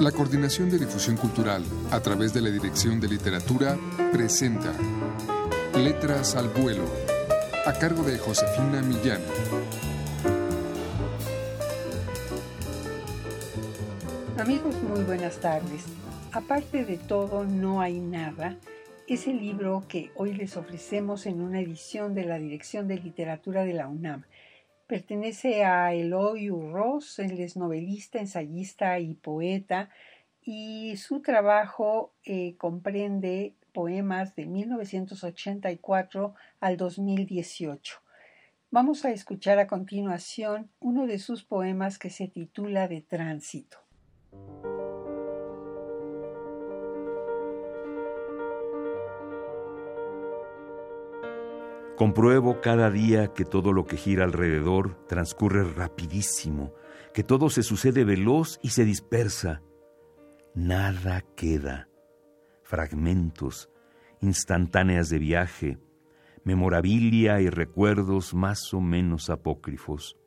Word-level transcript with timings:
La 0.00 0.12
Coordinación 0.12 0.68
de 0.68 0.78
Difusión 0.78 1.16
Cultural, 1.16 1.64
a 1.90 2.00
través 2.00 2.34
de 2.34 2.42
la 2.42 2.50
Dirección 2.50 3.00
de 3.00 3.08
Literatura, 3.08 3.78
presenta 4.12 4.74
Letras 5.74 6.36
al 6.36 6.50
Vuelo, 6.50 6.84
a 7.64 7.72
cargo 7.72 8.02
de 8.02 8.18
Josefina 8.18 8.82
Millán. 8.82 9.22
Amigos, 14.38 14.74
muy 14.82 15.02
buenas 15.04 15.40
tardes. 15.40 15.84
Aparte 16.30 16.84
de 16.84 16.98
todo, 16.98 17.46
no 17.46 17.80
hay 17.80 17.98
nada. 17.98 18.58
Es 19.08 19.26
el 19.26 19.38
libro 19.38 19.84
que 19.88 20.10
hoy 20.14 20.34
les 20.34 20.58
ofrecemos 20.58 21.24
en 21.24 21.40
una 21.40 21.60
edición 21.60 22.14
de 22.14 22.26
la 22.26 22.38
Dirección 22.38 22.86
de 22.86 22.98
Literatura 22.98 23.64
de 23.64 23.72
la 23.72 23.88
UNAM. 23.88 24.24
Pertenece 24.86 25.64
a 25.64 25.92
Eloy 25.94 26.50
Urroz, 26.50 27.18
él 27.18 27.40
es 27.40 27.56
novelista, 27.56 28.20
ensayista 28.20 29.00
y 29.00 29.14
poeta, 29.14 29.90
y 30.40 30.96
su 30.96 31.22
trabajo 31.22 32.12
eh, 32.24 32.54
comprende 32.56 33.54
poemas 33.72 34.36
de 34.36 34.46
1984 34.46 36.34
al 36.60 36.76
2018. 36.76 38.00
Vamos 38.70 39.04
a 39.04 39.10
escuchar 39.10 39.58
a 39.58 39.66
continuación 39.66 40.70
uno 40.78 41.08
de 41.08 41.18
sus 41.18 41.42
poemas 41.42 41.98
que 41.98 42.10
se 42.10 42.28
titula 42.28 42.86
De 42.86 43.00
Tránsito. 43.00 43.85
Compruebo 51.96 52.60
cada 52.60 52.90
día 52.90 53.32
que 53.32 53.46
todo 53.46 53.72
lo 53.72 53.86
que 53.86 53.96
gira 53.96 54.24
alrededor 54.24 55.06
transcurre 55.06 55.64
rapidísimo, 55.64 56.74
que 57.14 57.24
todo 57.24 57.48
se 57.48 57.62
sucede 57.62 58.04
veloz 58.04 58.58
y 58.62 58.68
se 58.70 58.84
dispersa. 58.84 59.62
Nada 60.54 61.22
queda. 61.36 61.88
Fragmentos, 62.62 63.70
instantáneas 64.20 65.08
de 65.08 65.18
viaje, 65.18 65.78
memorabilia 66.44 67.40
y 67.40 67.48
recuerdos 67.48 68.34
más 68.34 68.74
o 68.74 68.80
menos 68.82 69.30
apócrifos. 69.30 70.18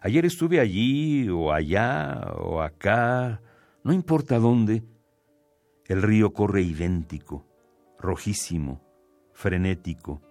Ayer 0.00 0.26
estuve 0.26 0.58
allí 0.58 1.28
o 1.28 1.52
allá 1.52 2.32
o 2.36 2.62
acá, 2.62 3.40
no 3.84 3.92
importa 3.92 4.40
dónde. 4.40 4.82
El 5.84 6.02
río 6.02 6.32
corre 6.32 6.62
idéntico, 6.62 7.46
rojísimo, 7.98 8.85
frenético, 9.36 10.22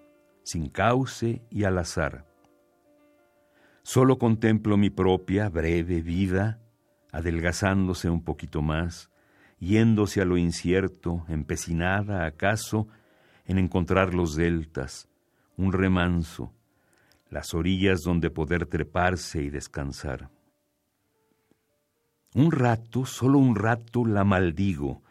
sin 0.41 0.67
cauce 0.67 1.43
y 1.51 1.63
al 1.63 1.77
azar. 1.77 2.25
Solo 3.83 4.17
contemplo 4.17 4.77
mi 4.77 4.89
propia 4.89 5.47
breve 5.47 6.01
vida, 6.01 6.59
adelgazándose 7.11 8.09
un 8.09 8.23
poquito 8.23 8.63
más, 8.63 9.11
yéndose 9.59 10.21
a 10.21 10.25
lo 10.25 10.37
incierto, 10.37 11.23
empecinada 11.29 12.25
acaso 12.25 12.87
en 13.45 13.59
encontrar 13.59 14.15
los 14.15 14.35
deltas, 14.35 15.07
un 15.55 15.71
remanso, 15.71 16.51
las 17.29 17.53
orillas 17.53 18.01
donde 18.01 18.31
poder 18.31 18.65
treparse 18.65 19.43
y 19.43 19.51
descansar. 19.51 20.31
Un 22.33 22.51
rato, 22.51 23.05
solo 23.05 23.37
un 23.37 23.55
rato 23.55 24.03
la 24.03 24.23
maldigo, 24.23 25.03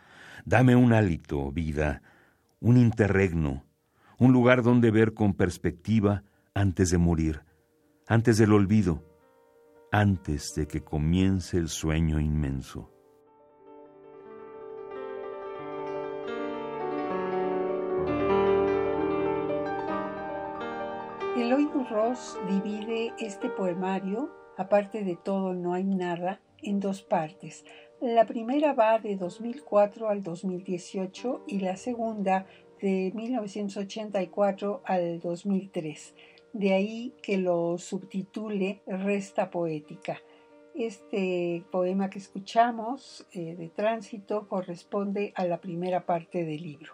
dame 0.44 0.74
un 0.74 0.92
hálito, 0.92 1.52
vida, 1.52 2.02
un 2.58 2.76
interregno, 2.76 3.64
un 4.18 4.32
lugar 4.32 4.62
donde 4.62 4.90
ver 4.90 5.14
con 5.14 5.34
perspectiva 5.34 6.24
antes 6.54 6.90
de 6.90 6.98
morir, 6.98 7.42
antes 8.06 8.38
del 8.38 8.52
olvido, 8.52 9.02
antes 9.90 10.54
de 10.54 10.66
que 10.66 10.82
comience 10.82 11.56
el 11.56 11.68
sueño 11.68 12.20
inmenso. 12.20 12.90
Eloy 21.36 21.68
Ross 21.90 22.38
divide 22.48 23.12
este 23.18 23.48
poemario, 23.50 24.30
aparte 24.56 25.02
de 25.02 25.16
todo 25.16 25.52
no 25.52 25.74
hay 25.74 25.84
nada, 25.84 26.40
en 26.62 26.80
dos 26.80 27.02
partes. 27.02 27.64
La 28.00 28.26
primera 28.26 28.72
va 28.72 28.98
de 28.98 29.16
2004 29.16 30.08
al 30.08 30.22
2018 30.22 31.44
y 31.46 31.60
la 31.60 31.76
segunda 31.76 32.46
de 32.84 33.12
1984 33.14 34.82
al 34.84 35.18
2003. 35.18 36.14
De 36.52 36.74
ahí 36.74 37.14
que 37.22 37.38
lo 37.38 37.78
subtitule 37.78 38.82
Resta 38.86 39.50
Poética. 39.50 40.20
Este 40.74 41.64
poema 41.70 42.10
que 42.10 42.18
escuchamos 42.18 43.26
eh, 43.32 43.56
de 43.56 43.70
tránsito 43.70 44.48
corresponde 44.48 45.32
a 45.34 45.46
la 45.46 45.62
primera 45.62 46.04
parte 46.04 46.44
del 46.44 46.62
libro. 46.62 46.92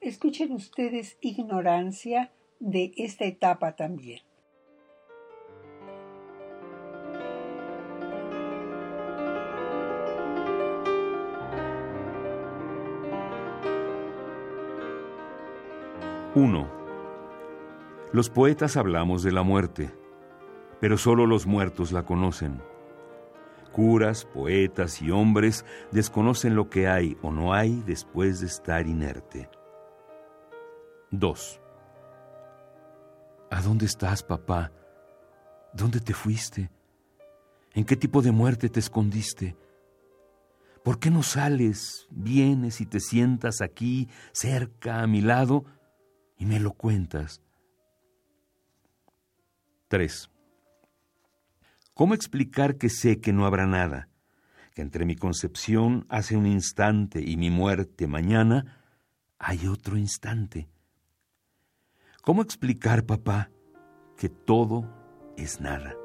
Escuchen 0.00 0.52
ustedes 0.52 1.18
Ignorancia 1.20 2.32
de 2.58 2.92
esta 2.96 3.26
etapa 3.26 3.76
también. 3.76 4.20
1. 16.34 16.70
Los 18.12 18.30
poetas 18.30 18.76
hablamos 18.76 19.24
de 19.24 19.32
la 19.32 19.42
muerte, 19.42 19.92
pero 20.80 20.96
solo 20.96 21.26
los 21.26 21.46
muertos 21.46 21.90
la 21.90 22.04
conocen. 22.04 22.62
Curas, 23.72 24.26
poetas 24.26 25.02
y 25.02 25.10
hombres 25.10 25.64
desconocen 25.90 26.54
lo 26.54 26.70
que 26.70 26.86
hay 26.86 27.16
o 27.22 27.32
no 27.32 27.52
hay 27.52 27.82
después 27.84 28.40
de 28.40 28.46
estar 28.46 28.86
inerte. 28.86 29.50
2. 31.10 31.60
¿A 33.50 33.60
dónde 33.60 33.86
estás, 33.86 34.22
papá? 34.22 34.70
¿Dónde 35.72 35.98
te 35.98 36.14
fuiste? 36.14 36.70
¿En 37.74 37.84
qué 37.84 37.96
tipo 37.96 38.22
de 38.22 38.30
muerte 38.30 38.68
te 38.68 38.78
escondiste? 38.78 39.56
¿Por 40.84 41.00
qué 41.00 41.10
no 41.10 41.24
sales, 41.24 42.06
vienes 42.08 42.80
y 42.80 42.86
te 42.86 43.00
sientas 43.00 43.60
aquí, 43.60 44.08
cerca, 44.32 45.02
a 45.02 45.08
mi 45.08 45.20
lado? 45.20 45.64
Y 46.40 46.46
me 46.46 46.58
lo 46.58 46.72
cuentas. 46.72 47.42
3. 49.88 50.30
¿Cómo 51.94 52.14
explicar 52.14 52.78
que 52.78 52.88
sé 52.88 53.20
que 53.20 53.32
no 53.32 53.44
habrá 53.44 53.66
nada? 53.66 54.08
Que 54.74 54.80
entre 54.82 55.04
mi 55.04 55.16
concepción 55.16 56.06
hace 56.08 56.36
un 56.36 56.46
instante 56.46 57.20
y 57.22 57.36
mi 57.36 57.50
muerte 57.50 58.06
mañana 58.06 58.82
hay 59.38 59.66
otro 59.66 59.98
instante. 59.98 60.68
¿Cómo 62.22 62.42
explicar, 62.42 63.04
papá, 63.04 63.50
que 64.16 64.30
todo 64.30 64.88
es 65.36 65.60
nada? 65.60 65.99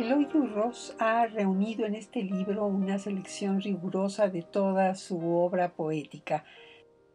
Eloy 0.00 0.24
Ross 0.24 0.96
ha 0.98 1.26
reunido 1.26 1.84
en 1.84 1.94
este 1.94 2.22
libro 2.22 2.66
una 2.66 2.98
selección 2.98 3.60
rigurosa 3.60 4.28
de 4.28 4.40
toda 4.40 4.94
su 4.94 5.18
obra 5.34 5.74
poética. 5.74 6.46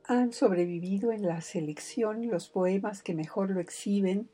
Han 0.07 0.31
sobrevivido 0.31 1.11
en 1.11 1.23
la 1.23 1.41
selección 1.41 2.27
los 2.27 2.47
poemas 2.47 3.01
que 3.01 3.15
mejor 3.15 3.49
lo 3.49 3.59
exhiben 3.59 4.29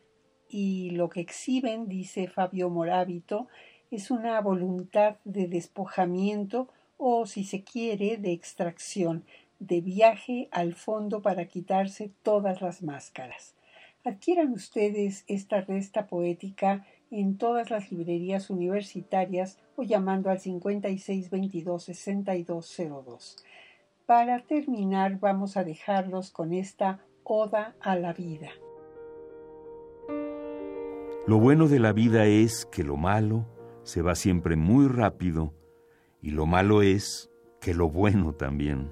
y 0.50 0.90
lo 0.90 1.08
que 1.08 1.22
exhiben, 1.22 1.88
dice 1.88 2.28
Fabio 2.28 2.70
Morábito, 2.70 3.48
es 3.90 4.12
una 4.12 4.42
voluntad 4.42 5.16
de 5.24 5.48
despojamiento 5.48 6.68
o, 6.98 7.26
si 7.28 7.46
se 7.46 7.64
quiere, 7.64 8.18
de 8.18 8.34
extracción, 8.34 9.24
de 9.60 9.80
viaje 9.80 10.50
al 10.52 10.76
fondo 10.76 11.22
para 11.22 11.46
quitarse 11.46 12.12
todas 12.22 12.62
las 12.62 12.84
máscaras. 12.84 13.56
Adquieran 14.04 14.52
ustedes 14.52 15.24
esta 15.28 15.62
resta 15.62 16.08
poética 16.08 16.86
en 17.12 17.38
todas 17.38 17.70
las 17.70 17.92
librerías 17.92 18.50
universitarias 18.50 19.60
o 19.76 19.84
llamando 19.84 20.32
al 20.32 20.40
5622-6202. 20.40 23.36
Para 24.06 24.40
terminar, 24.40 25.20
vamos 25.20 25.58
a 25.58 25.64
dejarlos 25.64 26.32
con 26.32 26.54
esta 26.54 27.06
Oda 27.24 27.76
a 27.80 27.96
la 27.96 28.14
vida. 28.14 28.50
Lo 31.28 31.40
bueno 31.40 31.68
de 31.68 31.80
la 31.80 31.94
vida 31.94 32.26
es 32.26 32.66
que 32.66 32.84
lo 32.84 32.98
malo 32.98 33.46
se 33.84 34.02
va 34.02 34.16
siempre 34.16 34.56
muy 34.56 34.88
rápido 34.88 35.54
y 36.22 36.32
lo 36.32 36.46
malo 36.46 36.82
es 36.82 37.32
que 37.62 37.74
lo 37.74 37.90
bueno 37.90 38.34
también. 38.34 38.92